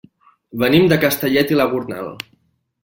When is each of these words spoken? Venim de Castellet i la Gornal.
Venim 0.63 0.87
de 0.93 0.99
Castellet 1.03 1.55
i 1.55 1.61
la 1.61 1.69
Gornal. 1.77 2.13